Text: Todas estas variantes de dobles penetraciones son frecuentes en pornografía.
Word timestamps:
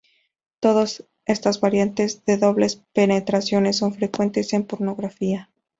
Todas 0.59 1.05
estas 1.27 1.59
variantes 1.59 2.25
de 2.25 2.37
dobles 2.37 2.77
penetraciones 2.91 3.77
son 3.77 3.93
frecuentes 3.93 4.51
en 4.53 4.63
pornografía. 4.65 5.51